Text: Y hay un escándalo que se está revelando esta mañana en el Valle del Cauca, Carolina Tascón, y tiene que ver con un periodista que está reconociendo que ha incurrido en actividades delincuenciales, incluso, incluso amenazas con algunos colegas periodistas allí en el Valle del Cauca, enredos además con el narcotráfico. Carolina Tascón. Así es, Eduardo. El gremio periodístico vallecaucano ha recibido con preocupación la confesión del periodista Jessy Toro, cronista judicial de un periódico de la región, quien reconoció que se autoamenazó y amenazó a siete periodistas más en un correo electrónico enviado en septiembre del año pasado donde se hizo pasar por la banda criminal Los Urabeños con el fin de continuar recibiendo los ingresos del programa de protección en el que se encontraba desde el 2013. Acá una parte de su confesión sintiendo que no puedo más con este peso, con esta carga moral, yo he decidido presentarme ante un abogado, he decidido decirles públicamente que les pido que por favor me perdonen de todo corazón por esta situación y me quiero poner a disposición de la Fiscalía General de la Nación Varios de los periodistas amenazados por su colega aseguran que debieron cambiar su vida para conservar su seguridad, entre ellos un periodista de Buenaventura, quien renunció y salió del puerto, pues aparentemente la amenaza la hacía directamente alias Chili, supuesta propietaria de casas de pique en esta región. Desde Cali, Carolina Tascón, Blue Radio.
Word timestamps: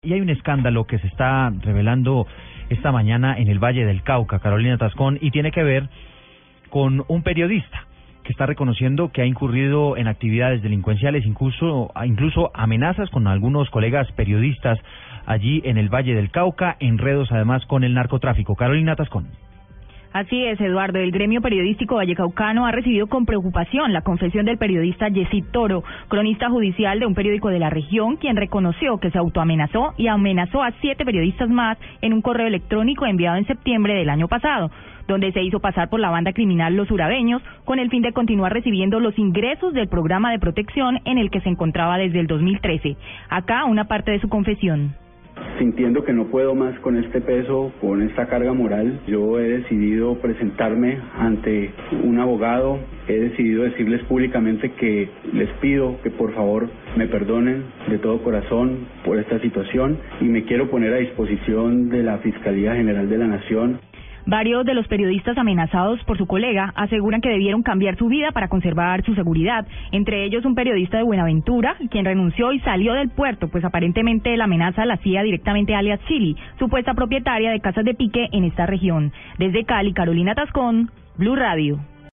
Y 0.00 0.12
hay 0.12 0.20
un 0.20 0.30
escándalo 0.30 0.84
que 0.84 1.00
se 1.00 1.08
está 1.08 1.50
revelando 1.50 2.28
esta 2.68 2.92
mañana 2.92 3.36
en 3.36 3.48
el 3.48 3.58
Valle 3.58 3.84
del 3.84 4.04
Cauca, 4.04 4.38
Carolina 4.38 4.78
Tascón, 4.78 5.18
y 5.20 5.32
tiene 5.32 5.50
que 5.50 5.64
ver 5.64 5.88
con 6.70 7.04
un 7.08 7.24
periodista 7.24 7.88
que 8.22 8.30
está 8.30 8.46
reconociendo 8.46 9.10
que 9.10 9.22
ha 9.22 9.26
incurrido 9.26 9.96
en 9.96 10.06
actividades 10.06 10.62
delincuenciales, 10.62 11.26
incluso, 11.26 11.90
incluso 12.04 12.52
amenazas 12.54 13.10
con 13.10 13.26
algunos 13.26 13.70
colegas 13.70 14.06
periodistas 14.12 14.78
allí 15.26 15.62
en 15.64 15.78
el 15.78 15.88
Valle 15.88 16.14
del 16.14 16.30
Cauca, 16.30 16.76
enredos 16.78 17.32
además 17.32 17.66
con 17.66 17.82
el 17.82 17.94
narcotráfico. 17.94 18.54
Carolina 18.54 18.94
Tascón. 18.94 19.26
Así 20.12 20.44
es, 20.44 20.60
Eduardo. 20.60 20.98
El 20.98 21.10
gremio 21.10 21.42
periodístico 21.42 21.96
vallecaucano 21.96 22.66
ha 22.66 22.72
recibido 22.72 23.06
con 23.08 23.26
preocupación 23.26 23.92
la 23.92 24.00
confesión 24.00 24.46
del 24.46 24.56
periodista 24.56 25.10
Jessy 25.10 25.42
Toro, 25.42 25.84
cronista 26.08 26.48
judicial 26.48 26.98
de 26.98 27.06
un 27.06 27.14
periódico 27.14 27.48
de 27.48 27.58
la 27.58 27.70
región, 27.70 28.16
quien 28.16 28.36
reconoció 28.36 28.98
que 28.98 29.10
se 29.10 29.18
autoamenazó 29.18 29.92
y 29.98 30.06
amenazó 30.06 30.62
a 30.62 30.72
siete 30.80 31.04
periodistas 31.04 31.50
más 31.50 31.76
en 32.00 32.14
un 32.14 32.22
correo 32.22 32.46
electrónico 32.46 33.06
enviado 33.06 33.36
en 33.36 33.46
septiembre 33.46 33.94
del 33.94 34.08
año 34.08 34.28
pasado 34.28 34.70
donde 35.08 35.32
se 35.32 35.42
hizo 35.42 35.58
pasar 35.58 35.88
por 35.88 35.98
la 35.98 36.10
banda 36.10 36.34
criminal 36.34 36.76
Los 36.76 36.90
Urabeños 36.90 37.42
con 37.64 37.78
el 37.78 37.88
fin 37.88 38.02
de 38.02 38.12
continuar 38.12 38.52
recibiendo 38.52 39.00
los 39.00 39.18
ingresos 39.18 39.72
del 39.72 39.88
programa 39.88 40.30
de 40.30 40.38
protección 40.38 41.00
en 41.06 41.16
el 41.16 41.30
que 41.30 41.40
se 41.40 41.48
encontraba 41.48 41.96
desde 41.96 42.20
el 42.20 42.26
2013. 42.26 42.96
Acá 43.30 43.64
una 43.64 43.88
parte 43.88 44.10
de 44.12 44.20
su 44.20 44.28
confesión 44.28 44.94
sintiendo 45.58 46.04
que 46.04 46.12
no 46.12 46.26
puedo 46.26 46.54
más 46.54 46.78
con 46.80 46.96
este 46.96 47.20
peso, 47.20 47.72
con 47.80 48.02
esta 48.02 48.26
carga 48.26 48.52
moral, 48.52 49.00
yo 49.06 49.38
he 49.38 49.48
decidido 49.48 50.14
presentarme 50.20 50.98
ante 51.18 51.70
un 52.04 52.18
abogado, 52.18 52.78
he 53.08 53.18
decidido 53.18 53.64
decirles 53.64 54.02
públicamente 54.04 54.72
que 54.72 55.08
les 55.32 55.48
pido 55.60 56.00
que 56.02 56.10
por 56.10 56.32
favor 56.34 56.68
me 56.96 57.08
perdonen 57.08 57.64
de 57.88 57.98
todo 57.98 58.22
corazón 58.22 58.86
por 59.04 59.18
esta 59.18 59.38
situación 59.40 59.98
y 60.20 60.24
me 60.24 60.44
quiero 60.44 60.70
poner 60.70 60.94
a 60.94 60.98
disposición 60.98 61.88
de 61.88 62.02
la 62.02 62.18
Fiscalía 62.18 62.74
General 62.74 63.08
de 63.08 63.18
la 63.18 63.26
Nación 63.26 63.80
Varios 64.30 64.66
de 64.66 64.74
los 64.74 64.86
periodistas 64.88 65.38
amenazados 65.38 66.04
por 66.04 66.18
su 66.18 66.26
colega 66.26 66.74
aseguran 66.76 67.22
que 67.22 67.30
debieron 67.30 67.62
cambiar 67.62 67.96
su 67.96 68.08
vida 68.08 68.30
para 68.30 68.48
conservar 68.48 69.02
su 69.02 69.14
seguridad, 69.14 69.66
entre 69.90 70.22
ellos 70.26 70.44
un 70.44 70.54
periodista 70.54 70.98
de 70.98 71.04
Buenaventura, 71.04 71.76
quien 71.90 72.04
renunció 72.04 72.52
y 72.52 72.60
salió 72.60 72.92
del 72.92 73.08
puerto, 73.08 73.48
pues 73.48 73.64
aparentemente 73.64 74.36
la 74.36 74.44
amenaza 74.44 74.84
la 74.84 74.94
hacía 74.94 75.22
directamente 75.22 75.74
alias 75.74 76.00
Chili, 76.08 76.36
supuesta 76.58 76.92
propietaria 76.92 77.50
de 77.50 77.60
casas 77.60 77.86
de 77.86 77.94
pique 77.94 78.28
en 78.32 78.44
esta 78.44 78.66
región. 78.66 79.14
Desde 79.38 79.64
Cali, 79.64 79.94
Carolina 79.94 80.34
Tascón, 80.34 80.90
Blue 81.16 81.34
Radio. 81.34 81.78